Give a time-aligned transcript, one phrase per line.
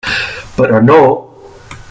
[0.55, 0.99] Però no!